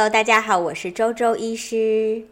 [0.00, 2.26] Hello，大家好，我是周周医师。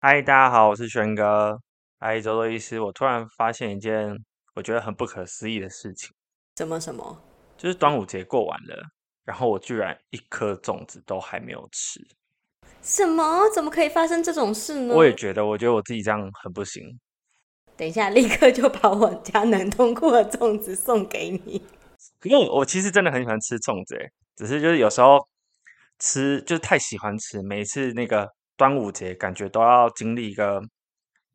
[0.00, 1.60] 嗨，大家好，我是轩哥。
[2.00, 4.16] 嗨，周周医师，我突然发现一件
[4.54, 6.08] 我觉得很不可思议的事情。
[6.56, 7.22] 什么什么？
[7.58, 8.82] 就是端午节过完了，
[9.26, 12.00] 然后我居然一颗粽子都还没有吃。
[12.80, 13.46] 什么？
[13.54, 14.94] 怎么可以发生这种事呢？
[14.94, 16.82] 我也觉得，我觉得我自己这样很不行。
[17.76, 21.62] 等一下，立刻就把我家能通过的粽子送给你。
[22.22, 23.98] 因为我其实真的很喜欢吃粽子，
[24.34, 25.28] 只是就是有时候。
[26.02, 30.60] 吃就是太喜欢吃，每次那个端午节感觉都要经历一个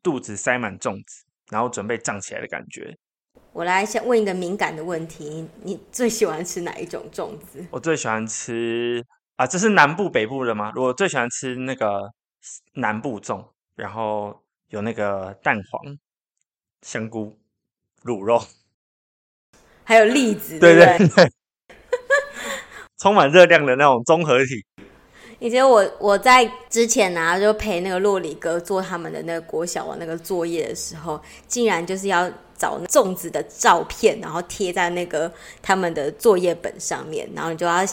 [0.02, 2.94] 肚子塞满粽子，然后准备胀起来的感觉。
[3.54, 7.64] 我来先问一个敏感的问题：你最喜欢吃哪一种粽子？
[7.70, 9.02] 我最喜欢吃
[9.36, 10.70] 啊，这是南部北部的吗？
[10.76, 12.12] 我最喜欢吃那个
[12.74, 15.96] 南部粽，然后有那个蛋黄、
[16.82, 17.38] 香菇、
[18.02, 18.44] 卤肉，
[19.82, 21.32] 还有栗子，对对对。
[22.98, 24.64] 充满热量的那种综合体。
[25.38, 35.32] 以前我我在之前呢、啊，就陪那个洛里哥做他们的那个国小的那个作业的时候，竟然就是要找粽子的照片，然后贴在那个
[35.62, 37.84] 他们的作业本上面，然后你就要。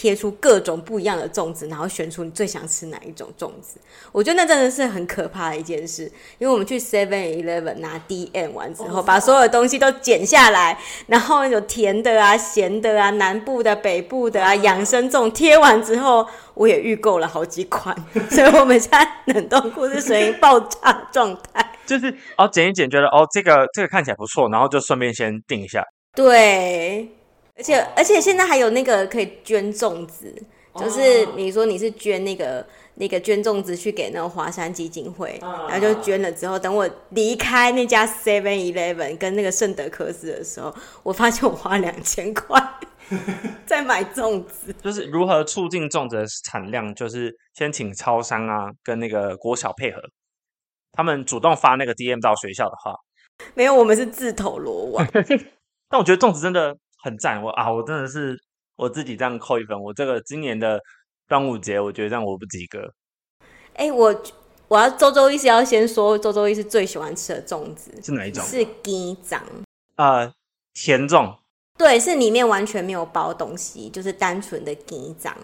[0.00, 3.78] 贴出各种不一样的粽子，然后选出你最想吃哪一种粽子。
[4.12, 17.94] 我觉得那真的是很可怕的一件事，因为我们去 Seven Eleven 拿 DM 完之后，把所有的东西都剪下来，然后有甜的啊、咸的啊、南部的、北部的啊、养生粽贴完之后，我也预购了好几款，
[18.32, 21.72] 所以我们现在冷冻库是属于爆炸状态。
[21.84, 25.84] 就是哦，剪一剪，觉得哦，这个这个看起来不错，然后就顺便先定一下。
[26.14, 27.19] 对。
[27.60, 30.34] 而且而且现在还有那个可以捐粽子，
[30.76, 42.58] 就是你说你是捐那个那个捐粽子去给那个华山基金会，然后就捐了之后，等我离开那家 Seven Eleven 跟那个圣德克斯的时候，我发现我花两千块
[43.66, 44.74] 在买粽子。
[44.82, 50.00] 就是如何促进粽子的产量，就是先请超商啊跟那个国小配合，
[50.92, 52.94] 他们主动发那个 DM 到学校的话，
[53.52, 55.06] 没有，我们是自投罗网。
[55.90, 56.74] 但我觉得粽子真的。
[57.02, 58.38] 很赞，我啊，我真的是
[58.76, 59.80] 我自己这样扣一分。
[59.80, 60.80] 我这个今年的
[61.28, 62.92] 端午节，我觉得这样我不及格。
[63.74, 64.22] 哎、欸，我
[64.68, 68.44] 我要周周一是要先说，周周一是最喜欢吃的粽子是哪一种？
[68.44, 69.42] 是鸡掌
[69.96, 70.32] 呃，
[70.74, 71.36] 甜粽。
[71.78, 75.34] 对，是里面完全没有包东西，就是单纯的鸡掌，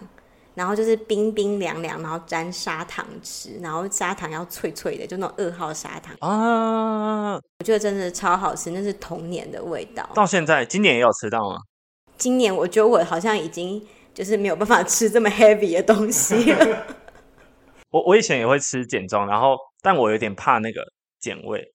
[0.57, 7.35] 然后就是冰冰凉凉，然后沾砂糖吃，然后砂糖要脆脆的，就那种二号砂糖啊。
[7.35, 10.09] 我觉得真的超好吃，那是童年的味道。
[10.15, 11.57] 到现在，今年也有吃到吗？
[12.17, 16.87] 今年我觉得我好像已经就是没有办法吃这么 heavy 的东西了。
[17.91, 20.81] 我我以前也会吃碱粽，然后但我有点怕那个
[21.21, 21.71] 碱味。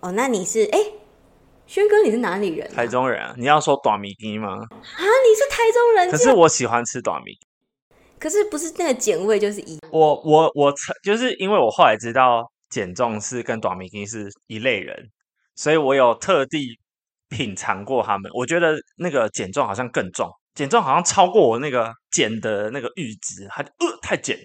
[0.00, 0.78] 哦，那你是哎，
[1.64, 2.74] 轩哥，你是哪里人啊？
[2.74, 3.32] 台中人啊？
[3.38, 4.48] 你要说短米鸡吗？
[4.48, 6.10] 啊，你是台中人？
[6.10, 7.38] 可是我喜欢吃短米。
[8.18, 9.78] 可是不是那个碱味就是一？
[9.90, 12.50] 我我我就是因为我后来知道。
[12.70, 14.94] 减重是跟短米羹是一类人，
[15.56, 16.78] 所以我有特地
[17.30, 18.30] 品尝过他们。
[18.34, 24.38] 我觉得那个减重好像更重，减重好像超过我那个减的那个阈值，它呃太减。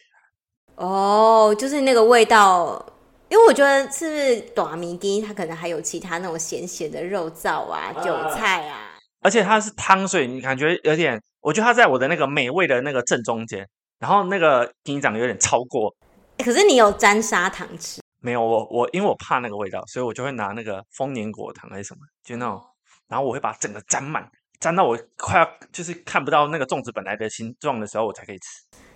[0.75, 2.81] 哦，就是那个味道，
[3.28, 8.93] 因为我觉得是不是大米羹，它可能还有其他那种咸咸的肉燥啊、韭菜啊，
[9.23, 13.67] 而且它是汤水，你感觉有点，我觉得它在我的那个美味的那个正中间，
[14.00, 15.94] 然后那个羹长有点超过。
[16.38, 18.01] 可是你有沾砂糖吃？
[18.19, 22.62] 没有我我因为我怕那个味道，所以我就会拿那个丰年果糖还是什么，就那种，
[23.07, 24.29] 然后我会把整个沾满，
[24.59, 28.45] 沾到我快要就是看不到那个粽子本来的形状的时候，我才可以吃。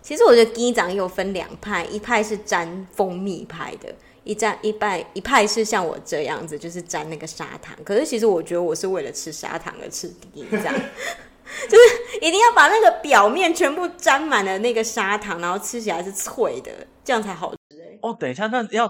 [0.01, 3.93] 其实我觉得鸡掌有分两派，一派是沾蜂蜜派的，
[4.27, 7.75] 一沾一派一派是像我这样子，就是沾那个砂糖。
[7.83, 10.45] 可是其实我觉得我是为了吃砂糖而吃的。
[10.51, 10.75] 这样，
[11.69, 16.71] 就是一定要把那个表面全部沾满了那个砂糖，然后吃起来是脆的，
[17.03, 17.99] 这样才好吃。
[18.01, 18.87] 哦，等一下，那要。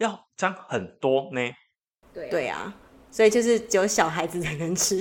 [0.00, 1.42] 要沾很多呢？
[2.14, 2.74] 对对啊，
[3.10, 4.98] 所以就是只有小孩子才能吃。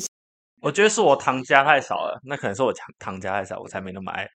[0.62, 4.30] 我觉得是我糖加太少了，那可能是我糖糖加太少，我才没那么爱。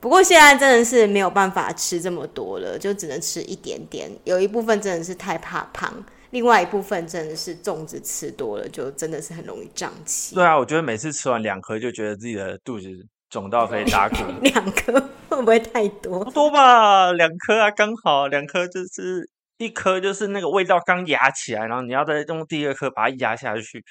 [0.00, 4.10] 不过现在真的是没有办法吃这么多了，就只能吃一点点。
[4.24, 5.92] 有一部分真的是太怕胖，
[6.30, 10.34] 另外一部分真的是粽子吃多了，就真的是很容易胀气。
[10.34, 12.88] 对啊，我觉得每次吃完两颗，就觉得自己的肚子
[13.28, 14.16] 肿到可以打鼓。
[14.42, 14.92] 两颗
[15.28, 16.24] 会不会太多？
[16.24, 19.28] 不多吧，两颗啊，刚好两颗就是。
[19.60, 23.84] 一颗就是那个味道刚压起来，然后你要再用第二颗把它压下去，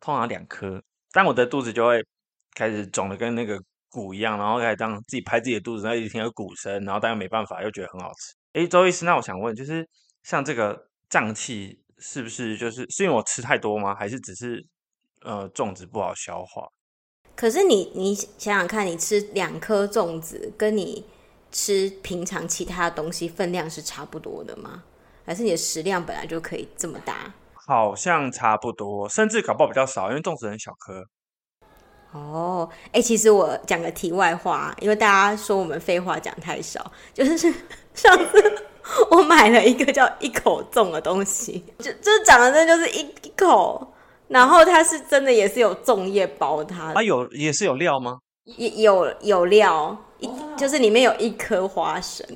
[0.00, 0.82] 通常两颗，
[1.12, 2.04] 但我的肚子就会
[2.56, 3.56] 开始肿的跟那个
[3.92, 8.34] 鼓一样，然后开始当自己拍自己的肚子，然后一直听到鼓声，然后但又没办法，又觉得很好吃。
[8.54, 9.88] 诶，周医师，那我想问，就是
[10.24, 13.94] 像这个胀气是不是就是是因为我吃太多吗？
[13.94, 14.66] 还是只是
[15.20, 16.66] 呃粽子不好消化？
[17.36, 21.04] 可是你你想想看，你吃两颗粽子跟你。
[21.54, 24.82] 吃平常其他的东西分量是差不多的吗？
[25.26, 27.34] 还是你的食量本来就可以这么大？
[27.52, 31.04] 好像差不多，甚至搞不好比较少，因为粽子很小颗。
[32.12, 37.36] 哦，哎、欸，其实我讲个题外话，因为大家说我们废话讲太少，就是
[37.94, 38.64] 上次
[39.10, 43.94] 我买了一个叫一口粽的东西，就就是长得真的就是一一口，
[44.28, 48.18] 然后它是真的也是有粽叶包它，它有也是有料吗？
[48.44, 52.26] 也有有料，一就是里面有一颗花生。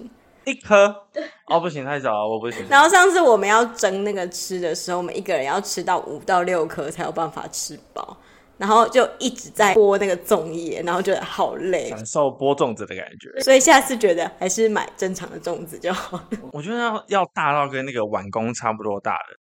[0.44, 0.94] 一颗
[1.50, 2.64] 哦，不行，太少了，我不行。
[2.68, 8.16] 然后上次我们要蒸那个吃的时候，我们一个人要吃到五到六颗才有办法吃饱，
[8.58, 13.40] 然后就一直在剥那个粽叶，然后觉得好累，感受剥粽子的感觉。
[13.40, 16.20] 所以下次觉得还是买正常的粽子就好。
[16.52, 19.36] 我觉得要要大到跟那个碗公差不多大的，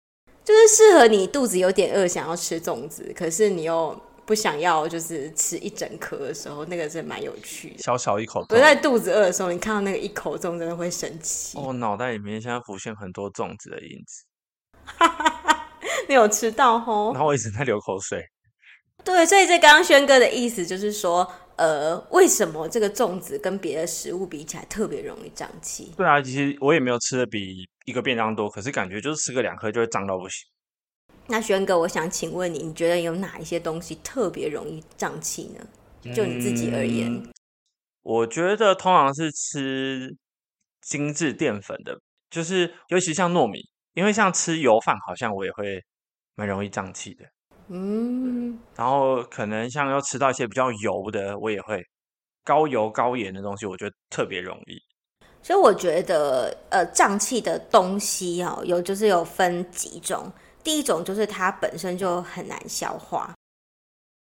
[0.44, 4.00] 就是适合你肚子有点饿，想要吃粽子，可是你又。
[4.26, 7.80] 不想要就是吃一整颗的时候，那个是蛮有趣的。
[7.80, 11.58] 小小一口，我在肚子饿的时候，你看到那个一口粽，真的会生气。
[11.58, 14.24] 我脑袋里面现在浮现很多粽子的影子。
[16.08, 18.26] 你有吃到吼，然后我一直在流口水。
[19.04, 25.92] 对，所以这刚刚轩哥的意思就是说，呃，为什么这个粽子跟别的食物比起来特别容易胀气？
[25.98, 30.48] 对啊，其实我也没有吃的比一个便当多，可是感觉就是吃个两颗就会胀到不行。
[31.28, 36.14] 那轩哥，我想请问你，你觉得有哪一些东西特别容易胀气呢？
[36.14, 37.32] 就你自己而言，嗯，
[38.02, 40.14] 我觉得通常是吃
[40.82, 41.98] 精致淀粉的，
[42.30, 43.60] 就是尤其像糯米，
[43.94, 45.82] 因为像吃油饭，好像我也会
[46.36, 47.24] 蛮容易胀气的。
[47.70, 51.84] 嗯，然后可能像要吃到一些比较油的，我也会
[52.44, 54.78] 高油高盐的东西，我觉得特别容易。
[55.42, 60.32] 所以我觉得，呃，胀气的东西哦，有就是有分几种。
[60.64, 63.34] 第一种就是它本身就很难消化，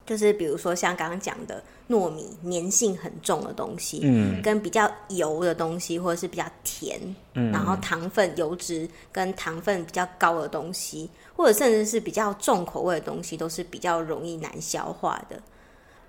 [0.06, 7.00] 就是比如说像刚刚讲的糯米，粘性很重的东西，嗯，跟比较油的东西，或者是比较甜，
[7.34, 15.42] 嗯，然后糖分、油脂跟糖分比较高的东西，或者甚至是比较重口味的东西，都是比较容易难消化的。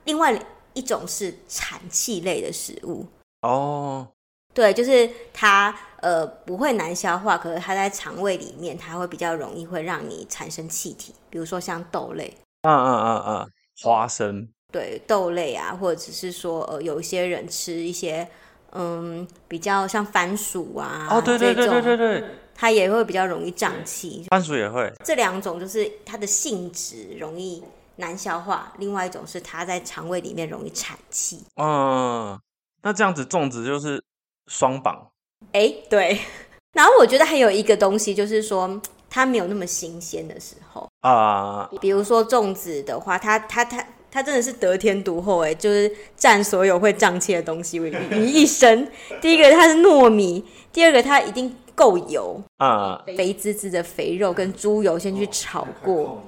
[0.05, 0.38] 另外
[0.75, 3.06] 一种是产气类的食物。
[3.43, 4.06] 哦。
[4.53, 13.50] 对，就是它，呃，不会难消化，可是它在肠胃里面，它会比较容易会让你产生气体，比如说像豆类，嗯嗯嗯嗯，
[13.81, 18.28] 花生，对，豆类啊，或者是说，呃，有一些人吃一些，
[18.72, 22.25] 嗯，比较像番薯啊，哦，对对对对对对，
[22.55, 27.62] 它也会比较容易胀气，番薯也会，这两种就是它的性质容易
[27.96, 32.38] 难消化，另外一种是它在肠胃里面容易产气，嗯，
[32.82, 34.02] 那这样子粽子就是。
[34.46, 35.08] 双绑，
[35.52, 36.19] 哎、欸，对。
[36.75, 41.69] 然后我觉得还有一个东西，就是说它没有那么新鲜的时候啊。
[41.70, 48.91] Uh, 比如说粽子的话，它它它它真的是得天独厚，哎，就是占所有会胀气的东西 于于一身。
[49.21, 56.23] 第一个它是糯米，第二个它一定够油啊，uh, 肥滋滋的肥肉跟猪油先去炒过。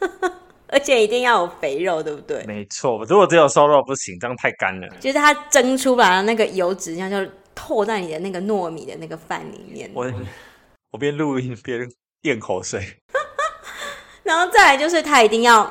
[0.68, 2.42] 而且一定要有肥肉，对不对？
[2.46, 4.88] 没错，如果只有瘦肉不行，这样太干了。
[4.98, 9.90] 就是它蒸出来的那个油脂，这样就透在你的那个糯米的那个饭里面。
[9.92, 10.10] 我
[10.90, 11.86] 我边录音边
[12.22, 12.82] 咽口水。
[14.24, 15.70] 然后再来就是它一定要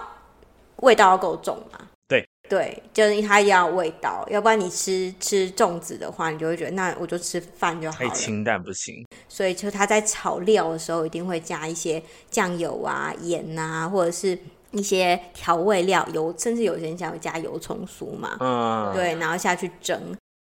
[0.81, 1.79] 味道要够重嘛。
[2.07, 8.09] 对对，就是它要味道，要不然你吃吃粽子的话，你就会觉得那我就吃饭就好了。
[8.09, 9.05] 太清淡不行。
[9.27, 14.37] 所以就它在炒料的时候，一定会加一些酱油啊、盐啊，或者是。
[14.73, 19.99] 一些调味料，油，甚至有些人想要加油葱酥嘛，嗯，对，然后下去蒸，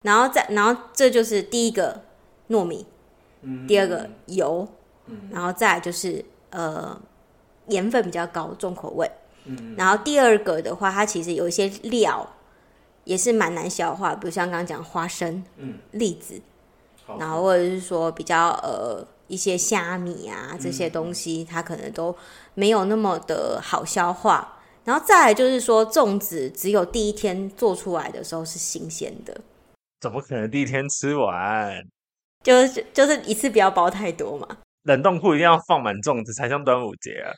[0.04, 2.00] 然后再，然后这就是第一个
[2.50, 2.86] 糯米，
[3.42, 4.68] 嗯，第二个油，
[5.08, 6.96] 嗯，然后再来就是呃
[7.70, 9.10] 盐分比较高，重口味，
[9.46, 12.28] 嗯，然后第二个的话，它其实有一些料
[13.04, 16.42] 也是蛮难消化，比如像刚刚讲花生，嗯，栗子，
[17.20, 19.06] 然后或者是说比较呃。
[19.32, 22.14] 一些虾米啊，这些东西它可能都
[22.54, 24.60] 没有那么的好消化。
[24.84, 29.40] 然后再来就是说，粽子只有第一天做出来的时候是新鲜的。
[30.02, 31.82] 怎么可能第一天吃完？
[32.44, 34.46] 就是就是一次不要包太多嘛。
[34.84, 37.32] 冷冻库一定要放满粽子才像端午节啊。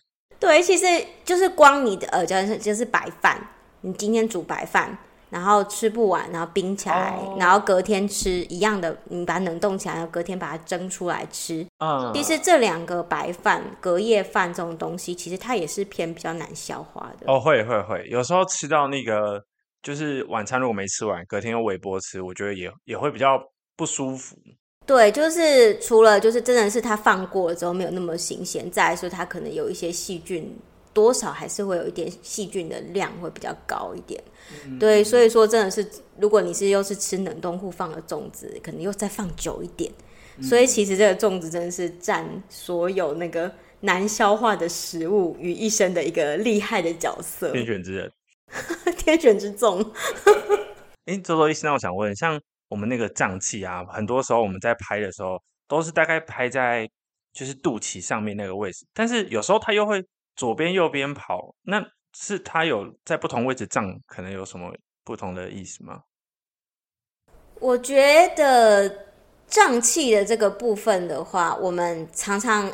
[0.44, 0.86] 对，其实
[1.24, 3.40] 就是光你的呃，就是就是白饭，
[3.82, 4.98] 你今天煮白饭。
[5.30, 7.42] 然后吃不完，然后冰起来，oh.
[7.42, 11.66] 然后隔天吃一样的，你把它冷冻起来，然后隔天把它蒸出来吃。
[11.80, 17.26] 嗯，其实这两个白饭、隔夜饭这种东西，其实它也是偏比较难消化的。
[17.26, 19.44] 哦，会会会，有时候吃到那个
[19.82, 23.42] 就是晚餐如果没吃完，隔天又微波吃，我觉得也也会比较
[23.76, 24.38] 不舒服。
[24.86, 30.54] 对，就是除了就是真的是它放过了之后没有那么新鲜，再来说它可能有一些细菌
[30.92, 34.22] 多少还是会有一点细菌的量会比较高一点。
[34.66, 35.88] 嗯、对，所以说真的是，
[36.20, 39.92] 如果你是又是吃冷冻库放的粽子，可能又再放久一点。
[40.38, 43.50] 嗯、所以其实这个粽子真的是占所有那个
[43.80, 47.52] 难消化的食物于一身的一个厉害的角色。
[47.54, 48.12] 天选之人，
[48.98, 49.86] 天选之粽。
[51.06, 52.40] 哎，周周医师，那我想问，像
[52.74, 56.90] 我们那个胀气啊，很多时候我们在拍的时候，都是大概拍在
[57.32, 60.04] 就是肚脐上面那个位置，但是有时候它又会
[60.36, 61.86] 左边右边跑，那
[62.18, 66.02] 是它有在不同位置胀，可能有什么不同的意思吗？
[67.60, 69.06] 我觉得
[69.46, 72.68] 胀气的这个部分的话，我们常常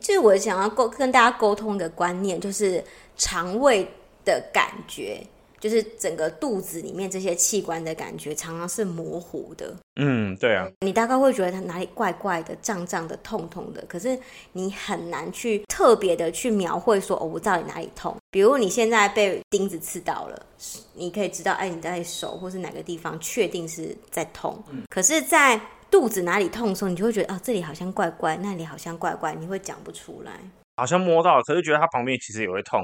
[0.00, 2.82] 就是我想要沟跟大家沟通的观念，就是
[3.18, 3.86] 肠胃
[4.24, 5.22] 的感觉。
[5.62, 9.72] 就是整个肚子里面这些器官的感觉常常是模糊的。
[9.94, 10.68] 嗯，对啊。
[10.80, 14.18] 你大概会觉得它哪里怪怪的、胀胀的、痛痛的，可是
[14.50, 18.16] 你很难去特别的去描绘说哦，我到底哪里痛。
[18.32, 20.46] 比如你现在被钉子刺到了，
[20.94, 24.60] 你可以知道，哎，你在手或是哪个地方确定是在痛。
[24.68, 24.82] 嗯。
[24.88, 30.32] 可是，在肚子哪里痛的时候，你就会觉得啊，这里好像怪怪，那里好像怪怪，你会讲不出来。
[30.76, 32.82] 好像摸到了，可是觉得它旁边其实也会痛。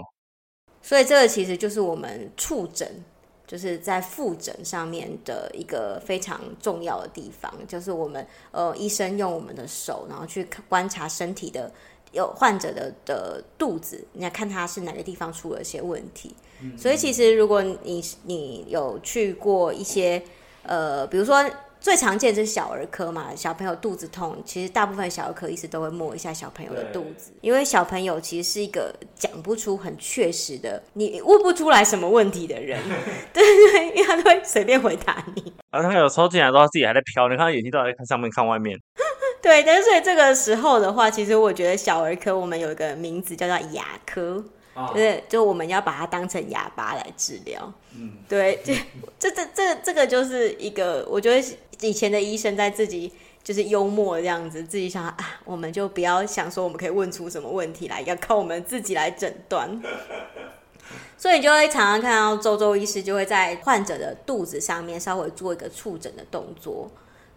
[0.82, 2.88] 所以这个其实就是我们触诊，
[3.46, 11.70] 就是在复诊上面的一个非常重要的地方，就是我们呃医生用我们的手，然后去观察身体的
[12.12, 16.34] 有患者的的肚子，你要看他是哪个地方出了一些问题。
[16.62, 16.78] 嗯嗯。
[16.78, 20.22] 所以其实如果你你有去过一些
[20.62, 21.44] 呃，比如说。
[21.80, 32.80] 最常见就是小儿科嘛，小朋友肚子痛，其实大部分小儿科医师都会摸一下小朋友的肚子，因为小朋友其实是一个讲不出很确实的，你问不出来什么问题的人，
[33.32, 33.42] 对
[33.72, 35.52] 对，因为他都会随便回答你。
[35.70, 38.78] 而他有时候进来都自己还在飘，你看他眼睛都在看上面看外面。
[39.40, 44.44] 对，但是所以这个时候的话，其实我觉得小儿科我们有一个名字叫做牙科。
[44.94, 47.72] 就是，就我们要把它当成哑巴来治疗。
[47.94, 48.72] 嗯，对，就
[49.18, 59.80] 这这这这个就是一个，我觉得以前的医生在自己就是幽默这样子，自己想啊，我们就不要想说我们可以问出什么问题来，要靠我们自己来诊断。
[61.18, 66.88] 所以你就会常常看到周周医师就会在患者的肚子上面稍微做一个触诊的动作。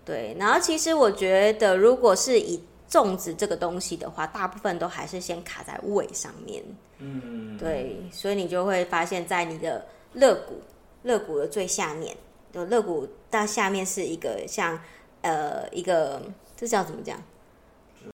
[0.06, 6.64] 对，然后其实我觉得，如果是以粽子这个东西的话，大部分都还是先卡在胃上面。
[7.02, 10.62] 嗯，对，所以你就会发现，在你的肋骨，
[11.04, 12.16] 肋骨的最下面，
[12.54, 14.80] 就肋骨到下面是一个像
[15.22, 16.22] 呃一个，
[16.56, 17.22] 这叫怎么讲？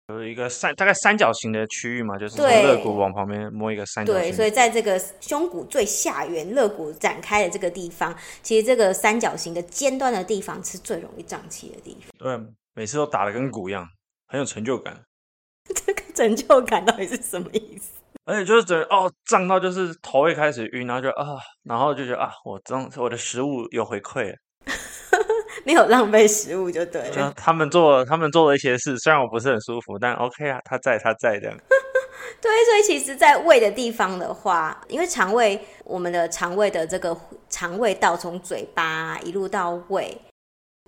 [0.08, 4.22] 有一个三大概三角形的区域嘛，就是从肋骨往旁边摸一个三角形。
[4.22, 12.10] 对，所以在这个胸骨最下缘，肋骨展开的这个地方，其实这个三角形的尖端的地方是最容易胀气的地方。
[12.18, 13.86] 对，每次都打的跟鼓一样，
[14.26, 14.98] 很有成就感。
[15.74, 17.92] 这个成就感到底是什么意思？
[18.28, 21.24] 而且就是觉得哦，胀到就是头会开始晕，然后就啊，
[21.64, 24.34] 然后就觉得啊，我中我的食物有回馈，
[25.64, 27.32] 没 有浪费食物就对了。
[27.34, 31.56] 他们做他们做了一些事，虽然我不是很舒服，但 OK 啊，他在他在这样。
[32.42, 37.16] 对，所以其实，在胃的地方的话，因为肠胃，我们的肠胃的这个
[37.48, 40.20] 肠胃道从嘴巴一路到胃，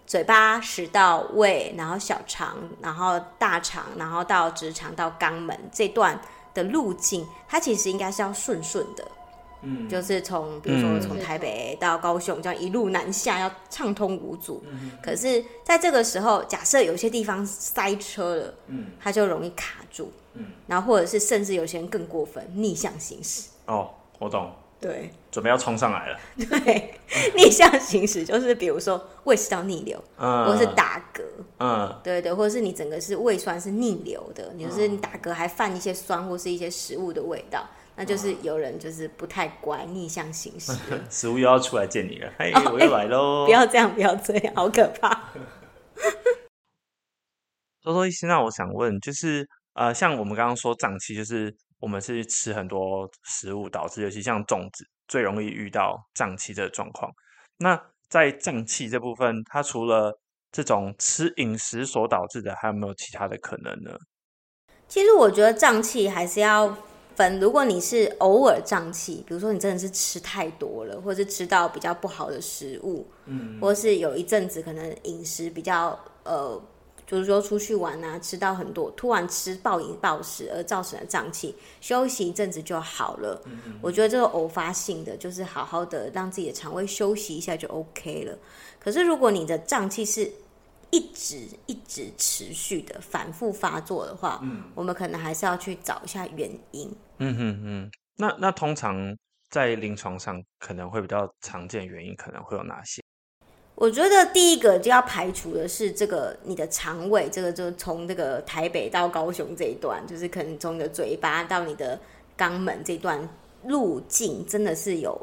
[0.04, 6.20] 嘴巴、食道、胃，然后小肠，然后大肠，然后到直肠到肛门这段。
[6.54, 9.06] 的路径，它其实应该是要顺顺的，
[9.62, 14.62] 嗯，就是从比如说从台北到高雄这样一路南下，要畅通无阻。
[14.66, 23.48] 嗯，可是在这个时候，假设有些地方塞车了，嗯，它就容易卡住，嗯，然后或者是甚至有些人更过分，逆向行驶。
[23.66, 24.50] 哦，我懂。
[24.80, 26.18] 对，准备要冲上来了。
[26.36, 26.94] 对，
[27.36, 31.22] 逆向行驶就是比如说胃食道逆流，嗯，或者是打嗝，
[31.58, 40.72] 嗯，对对，或者是你整个是胃酸是逆流的，你就是你打嗝还泛一些酸或是一些食物的味道，那就是有人就是不太乖，逆向行驶，
[41.10, 43.44] 食物又要出来见你了，嘿，我又来喽！
[43.44, 45.28] 不要这样，不要这样，好可怕。
[47.82, 51.54] 多多医师，那我想问，就是呃，像我们刚刚说胀气，就是。
[51.80, 57.10] 我们是吃很多食物导致，尤其像粽子最容易遇到胀气这个状况。
[57.56, 60.20] 那在胀气这部分，它除了
[60.52, 63.96] 这种吃饮食所导致的，还有没有其他的可能呢？
[64.86, 66.76] 其实我觉得胀气还是要
[67.16, 76.62] 分，如果你是偶尔胀气，比如说你真的是吃太多了，或是吃到比较不好的食物，嗯，或是有一阵子可能饮食比较呃。
[77.10, 83.42] 就是说出去玩啊，吃到很多，突然吃暴饮暴食而造成的胀气，休息一阵子就好了。
[83.46, 83.78] 嗯嗯。
[83.82, 88.38] 我觉得这个偶发性的，就是好好的让自己的肠胃休息一下就 OK 了。
[88.78, 90.30] 可是如果你的胀气是
[90.92, 96.88] 一直一直持续的反复发作的话，嗯，我们可能还是要去找一下原因。
[97.18, 97.90] 嗯哼嗯。
[98.16, 99.16] 那那通常
[99.50, 103.02] 在临床上可能会比较常见原因可能会有哪些？
[103.80, 111.98] 我觉得第一个就要排除的是这个你的肠胃，这个就从这个台北到高雄这一段，就是可能从你的嘴巴到你的
[112.36, 113.26] 肛门这段
[113.64, 115.18] 路径真的是有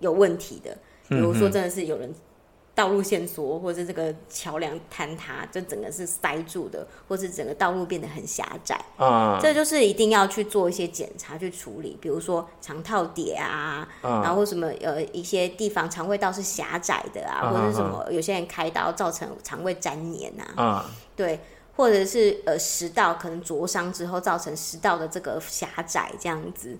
[0.00, 0.76] 有问题的。
[1.08, 2.14] 比如说，真的是有人。
[2.74, 8.74] 道路线索，或者这个桥梁坍塌，就整个是塞住的，或是整个道路变得很狭窄。
[8.96, 21.40] 啊、uh，这就是一定要去做一些检查去处理，比如说肠套叠啊，uh, 然后什么呃一些地方肠胃道是狭窄的啊，uh, 或者是什么有些人开刀造成肠胃粘连啊，啊、uh，对，
[21.76, 26.74] 或者是呃食道可能灼伤之后造成食道的这个狭窄这样子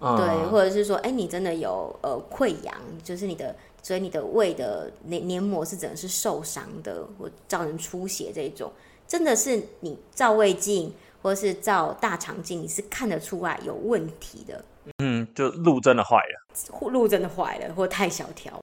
[0.00, 3.54] ，uh, 对，或者是说哎你真的有呃溃疡，就是你的。
[3.84, 8.72] 所以你的胃的黏黏膜是整个是受伤的，或造成出血这种，
[9.06, 14.64] 真的是你照胃镜或是照大肠镜，你是看得出来有问题的。
[15.02, 18.58] 嗯，就路真的坏了，路真的坏了，或太小条，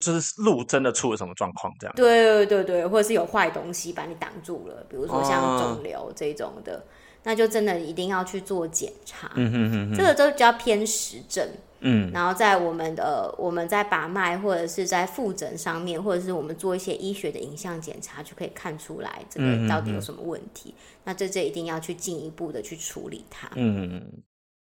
[0.00, 1.96] 就是路真的出了什么状况这样。
[1.96, 6.82] 对对对对，或者是有坏东西把你挡住了，比如说像肿瘤这种的，哦，
[7.22, 9.30] 那就真的一定要去做检查。
[9.34, 11.48] 嗯哼哼哼，这个都比较偏实证。
[11.80, 20.74] 嗯，然后在我们的我们在把脉或者是在复诊上面，或者是我们做一些医学的影像检查，就可以看出来这个到底有什么问题。
[20.76, 23.48] 嗯、那这这一定要去进一步的去处理它。
[23.54, 24.02] 嗯，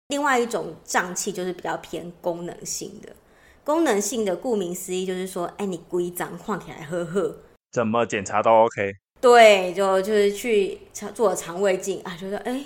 [0.09, 3.15] 另外一种胀气就是比较偏功能性的，
[3.63, 7.37] 功能性的顾名思义就是说，哎，你规张晃起来呵呵，
[7.71, 8.91] 怎么检查都 OK。
[9.21, 10.79] 对，就就是去
[11.13, 12.63] 做肠胃镜啊，觉得哎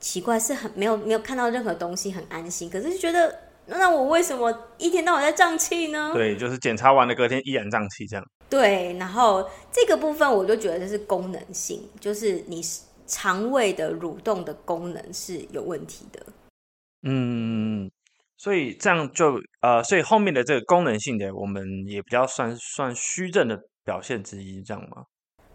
[0.00, 3.48] 奇怪，是很没有没有看到任何东西，很安心，可是就觉得。
[3.70, 6.10] 那我为什么一天到晚在胀气呢？
[6.14, 8.24] 对，就是检查完了隔天依然胀气这样。
[8.48, 12.62] 对，然后这个部分我就觉得这是功能性，就是你
[13.06, 16.24] 肠胃的蠕动的功能是有问题的。
[17.02, 17.90] 嗯，
[18.38, 25.04] 所以这样就呃，所以后面的这个功能性的，我们也比较算算虚症的表现之一，这样吗？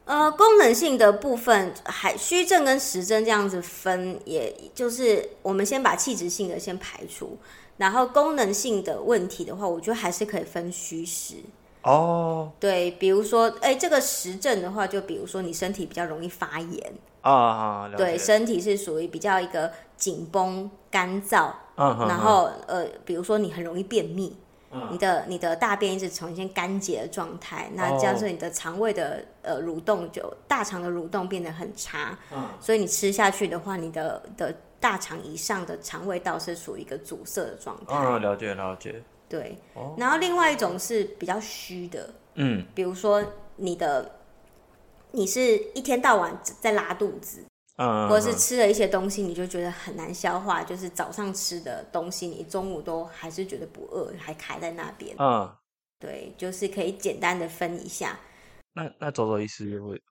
[0.05, 7.37] 呃，功能性的部分还虚症跟实症这样子分，也就是我们先把器质性的先排除。
[7.77, 11.35] 然后功能性的问题的话，我觉得还是可以分虚实
[11.81, 12.51] 哦。
[12.59, 24.37] 对，比如说，哎，这个实症的话，就比如说你身体比较容易发炎啊，对，身体是属于比较一个紧绷、干燥，嗯，然后呃，比如说你很容易便秘，
[24.73, 34.55] 嗯，你的你的大便一直呈现干结的状态，那这样子你的肠胃的呃蠕动就大肠的蠕动变得很差，嗯，所以你吃下去的话，你的的。
[34.83, 37.95] 大肠以上的肠胃道是属于一个阻塞的状态。
[37.95, 39.01] 哦，了解了解。
[39.29, 39.57] 对，
[39.95, 43.23] 然后另外一种是比较虚的，嗯，比如说
[43.55, 44.12] 你的，
[45.12, 47.41] 你是一天到晚在拉肚子，
[47.77, 55.15] 嗯，或者是吃了一些东西，你就觉得很难消化，就是早上吃的东西，你中午都还是觉得不饿，还卡在那边。
[55.19, 55.55] 嗯，
[55.99, 58.19] 对，就是可以简单的分一下。
[58.73, 59.65] 那那走走意思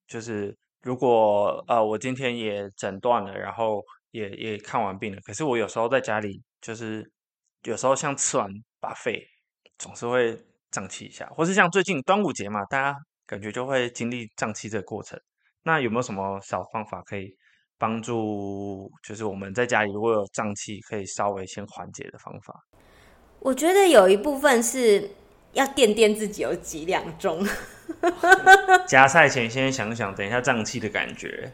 [0.07, 3.83] 就是，如果呃我今天也诊断了，然后。
[4.13, 7.11] 也也看完病了，可是我有时候在家里，就是
[7.63, 8.47] 有时候像吃完
[8.79, 9.23] buffet，
[9.79, 10.39] 总是会
[10.71, 12.95] 胀气一下，或是像最近端午节嘛，大家
[13.27, 15.19] 感觉就会经历胀气这个过程。
[15.65, 17.35] 那有没有什么小方法可以
[17.79, 22.55] 帮助，就是我们在家里如果有胀气，可以稍微先缓解的方法？
[23.41, 25.11] 我觉得有一部分是
[25.53, 27.45] 要垫垫自己有几两重，
[28.87, 31.53] 夹菜前先想想，等一下胀气的感觉。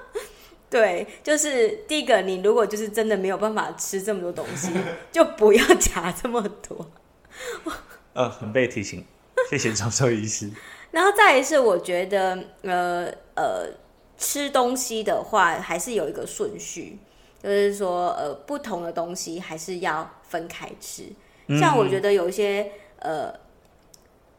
[0.70, 4.70] 对，就是第一个，你如果就是真的没有办法吃这么多东西，
[5.12, 6.90] 就不要夹这么多。
[8.14, 9.04] 呃，很被提醒，
[9.50, 10.50] 谢谢张兽医师。
[10.92, 13.66] 然后再一次，我觉得，呃呃，
[14.16, 16.98] 吃东西的话，还是有一个顺序，
[17.42, 21.02] 就是说，呃，不同的东西还是要分开吃。
[21.58, 23.42] 像我觉得有一些，呃。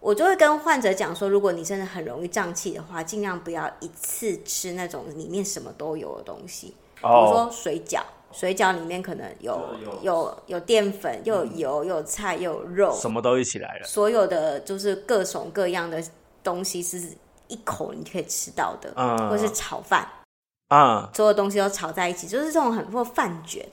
[0.05, 8.01] 我就会跟患者讲说，如果你真的很容易胀气的话，尽量不要一次吃那种里面什么都有的东西，比如说水饺，
[8.33, 9.57] 水饺里面可能有
[10.01, 13.87] 有有淀粉，又有油，又有菜，又有肉，什么都一起来了。
[13.87, 16.03] 所有的就是各种各样的
[16.43, 17.01] 东西是
[17.47, 20.07] 一口你可以吃到的，嗯，或是炒饭，
[20.69, 23.67] 嗯，所有东西都炒在一起，就是这种很或饭卷，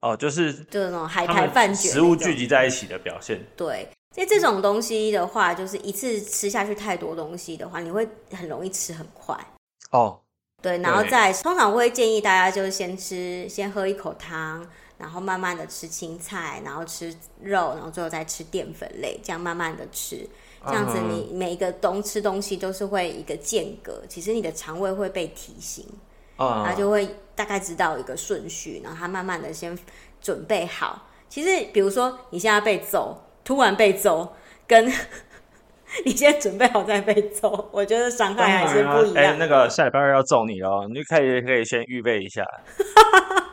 [0.00, 3.88] 哦，就是就是那种海苔饭卷，食物聚集在一起的表现，对。
[4.14, 9.34] 所以这种东西的话，就是一次吃下去太多东西的话，你会很容易吃很快。
[9.90, 10.20] 哦，
[10.60, 17.08] 对，然后再通常会建议大家就是先吃，先喝一口汤，然后慢慢的吃青菜，然后吃
[17.40, 20.28] 肉，然后最后再吃淀粉类，这样慢慢的吃，
[20.66, 25.84] 这样子你每一个东吃东西都是会一个间隔，其实你的肠胃会被提醒，
[26.36, 29.76] 啊，它就会大概知道一个顺序，然后他慢慢的先
[30.20, 31.08] 准备好。
[31.28, 34.34] 其实，比如说你现在被揍，突然被揍，
[34.66, 34.86] 跟
[36.04, 39.24] 你现在准备好再被揍，我觉得伤害还是不一样。
[39.24, 42.44] 哎、欸，那个下礼拜二要揍你哦，你就可以可以先预备一下。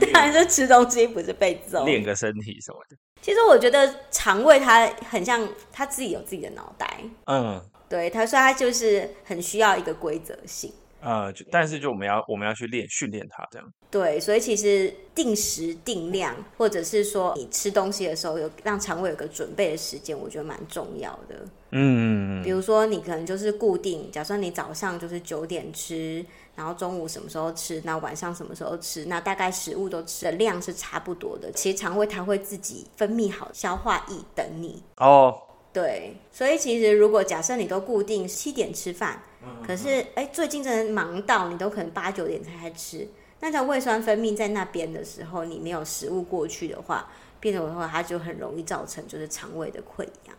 [0.00, 1.84] 当然是吃东西，不是被揍。
[1.84, 2.96] 练个身体什么的。
[3.22, 7.02] 其实我觉得肠胃它很像，它自己有自己的脑袋。
[7.26, 10.72] 嗯，对，他说他就是很需要一个规则性。
[11.02, 13.66] 呃，就但是就我们要我们要去练训练它这样。
[13.90, 21.36] 对，所以其实定时定量，或者是说你吃东西的时候有让肠胃有个准备的时间，我觉得蛮重要的。
[21.70, 31.50] 嗯，比如说你可能就是固定，假设你早上就是九点吃，然后中午什么时候吃，那晚上什么时候吃，那大概食物都吃的量是差不多的。
[31.52, 34.82] 其实肠胃它会自己分泌好消化液等你。
[34.96, 35.42] 哦。
[35.72, 39.22] 对，所以其实如果假设你都固定七点吃饭，
[39.64, 43.06] 可是哎，最近真的忙到你都可能八九点才吃，
[43.38, 47.08] 那在胃酸分泌在那边的时候，你没有食物过去的话，
[47.38, 50.36] 变成的话，它就很容易造成就是肠胃的溃疡。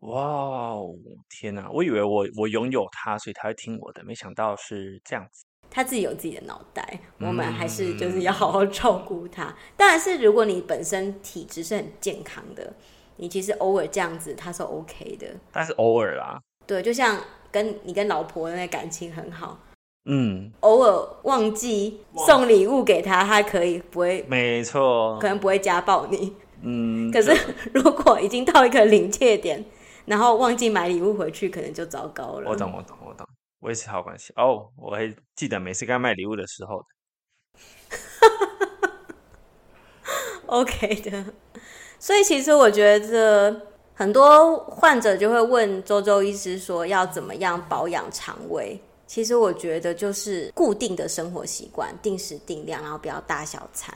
[0.00, 0.94] 哇哦，
[1.28, 1.68] 天哪！
[1.70, 5.44] 我以为我我拥有他，所以他会听我的，没想到是这样子。
[5.70, 9.54] 他自己有自己的脑袋，我们还是就是要好好照顾它。
[9.76, 12.72] 当然是如果你本身体质是很健康的。
[13.20, 16.40] 你其实偶尔这样子，他是 OK 的，但是偶尔啦。
[16.68, 17.18] 对，就像
[17.50, 19.58] 跟你跟老婆的那感情很好，
[20.04, 26.32] 嗯，偶尔忘记送礼物给他，他可以不会，没错，可能不会家暴你，
[26.62, 27.10] 嗯。
[27.10, 27.36] 可是
[27.74, 29.64] 如果已经到一个临界点，
[30.08, 32.48] 然后忘记买礼物回去，可能就糟糕了。
[32.50, 33.26] 我懂，我懂，我懂，
[33.60, 34.68] 维持好关系哦。
[34.76, 36.88] 我会记得每次该买礼物的时候的，
[40.46, 41.24] OK 的。
[41.98, 48.80] 所以其实我觉得很多患者就会问周周医师说要怎么样保养肠胃。
[49.06, 53.94] 其实我觉得就是固定的生活习惯，定时定量，然后不要大小餐，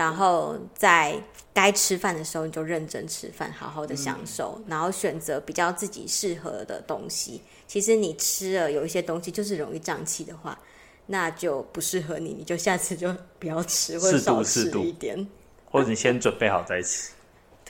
[0.00, 1.14] 然后在
[1.52, 7.42] 该吃饭的时候你就认真吃饭，好好的享受，然后选择比较自己适合的东西。
[7.66, 10.58] 其实你吃了有一些东西就是容易胀气的话，
[11.08, 15.28] 那就不适合你，你就下次就不要吃，或者少吃一点。
[15.70, 17.10] 或者你先准备好再吃。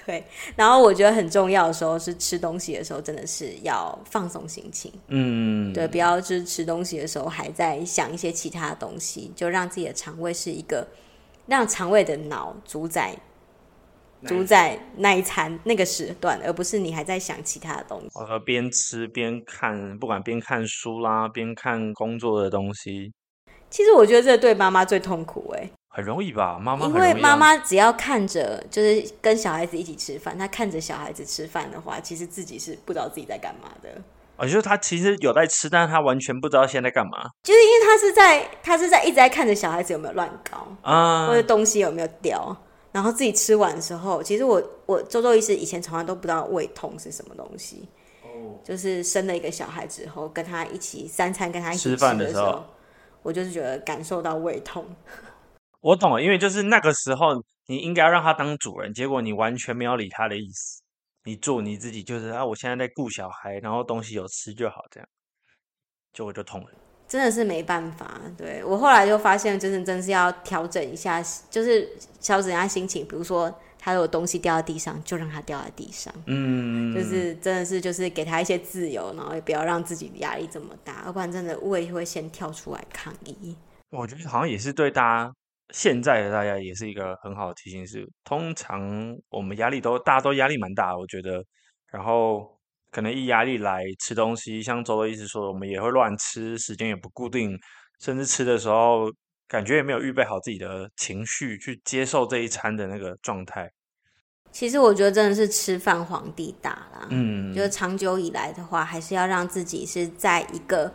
[0.07, 4.93] 对，然后我觉得很重要的时候是吃东西的时候，真的是要放松心情。
[5.09, 10.87] 嗯，对，不要就是吃东西的时候还在想一些其他的东西，就让自己的肠胃是一个
[11.47, 13.17] 让肠胃的脑主宰
[14.27, 18.09] 主宰那一餐那个时段，而不是你还在想其他的东西。
[18.19, 23.13] 呃，边吃边看，不管边看书啦，边看工作的东西。
[23.71, 25.71] 其实我觉得这对妈妈最痛苦哎。
[25.89, 34.01] 很容易吧，妈妈因为妈妈只要看着，就是跟小孩子一起吃饭，她看着小孩子吃饭的话，其实自己是不知道自己在干嘛的。
[34.41, 37.31] 我觉得她其实有在吃，但是他完全不知道现在干嘛。
[37.43, 42.57] 就是因为他是在，他是在一直在看着小孩子有没有乱搞啊，或者东西有没有掉，
[42.91, 47.87] 然后自己吃完的时候，其实我我周周医师以前从来都不知道胃痛是什么东西。
[48.23, 52.65] 哦，就是生了一个小孩之后，跟他一起三餐跟他一起吃饭的时候，
[53.23, 54.87] 我就是觉得感受到胃痛。
[55.83, 57.35] 我懂了，因为就是那个时候，
[57.67, 60.83] 你应该要让他当主人，结果你完全没有理他的意思，
[61.25, 65.09] 你做你自己，就是啊，我现在在顾小孩，然后东西有吃就好，这样，
[66.13, 66.71] 就我就痛了，
[67.07, 68.21] 真的是没办法。
[68.39, 71.89] 对，我后来就发现，就是真是要调整一下，就是
[72.21, 73.07] 调整一下心情。
[73.07, 83.55] 比如说，他有东西掉在地上，就让他掉在地上，嗯，就是真的是就是给他一些自由，然后也不要让自己压力这么大，要不然真的胃会先跳出来抗议。
[83.91, 85.35] 我觉得好像也是对大家。
[85.73, 88.81] 现在的大家也是一个很好的提醒是，是通常
[89.29, 91.45] 我们压力都大家都压力蛮大，我觉得，
[91.93, 92.59] 然后
[92.91, 97.57] 可能一压力来吃东西，像周周医师说的，我们也会乱吃，时间也不固定，
[98.01, 99.11] 甚至吃的时候
[99.47, 103.71] 感觉也没有预备好自己的情绪去接受这一餐的那个状态。
[104.51, 110.93] 其实我觉得真的是吃饭皇帝大啦，嗯，就是长久以来的话，还是要让自己是在一个。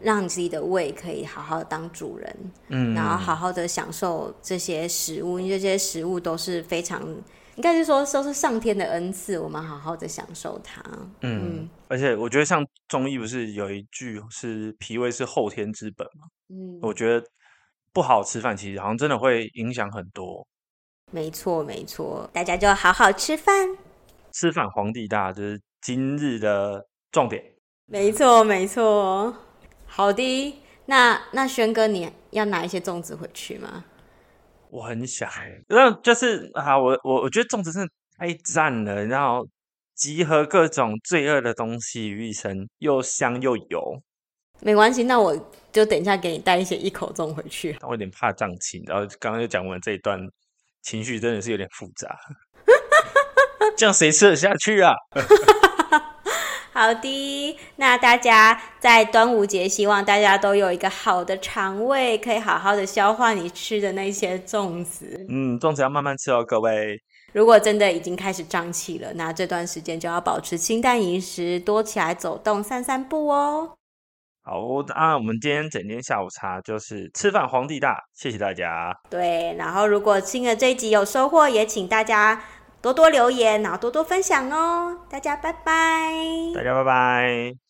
[0.00, 2.36] 让你自己的胃可以好好的当主人，
[2.68, 7.02] 嗯，然后好好的享受这些食物，因为这些食物都是非常，
[7.56, 10.82] 应该是说都是上天的恩赐，我们好好的享受它。
[11.20, 17.26] 嗯，嗯，而且我觉得像中医不是有一句是脾胃是后天之本嘛，嗯，我觉得
[17.92, 20.46] 不好吃饭其实好像真的会影响很多。
[21.10, 23.76] 没错没错，大家就好好吃饭，
[24.32, 27.42] 吃饭皇帝大，就是今日的重点。
[27.86, 29.32] 没错没错。
[29.96, 33.84] 好的，那那轩哥，你要拿一些粽子回去吗？
[34.70, 35.30] 我很想，
[35.68, 39.46] 那就是啊，我我我觉得粽子真的太赞了，然后
[39.94, 44.02] 集合各种罪恶的东西于一身，又香又油。
[44.62, 45.32] 没关系，那我
[45.70, 47.76] 就等一下给你带一些一口粽回去。
[47.82, 50.18] 我有点怕胀气，然后刚刚就讲完这一段，
[50.82, 52.18] 情绪真的是有点复杂。
[53.78, 54.92] 这样谁吃得下去啊？
[56.74, 65.24] 好的，那大家在端午节，希望大家都有一个好的肠胃，可以好好的消化你吃的那些粽子。
[65.28, 67.00] 嗯，粽子要慢慢吃哦，各位。
[67.32, 73.76] 如果真的已经开始胀气了，那这段时间就要保持清淡饮食，多起来走动、散散步哦。
[74.42, 74.58] 好，
[74.88, 78.92] 那我们今天整天下午茶就是吃饭皇帝大，谢谢大家。
[79.08, 82.42] 对，然后如果听了这一集有收获，也请大家
[82.84, 84.94] 多多留言，然后多多分享哦。
[85.08, 86.12] 大家拜拜，
[86.54, 87.63] 大家拜拜。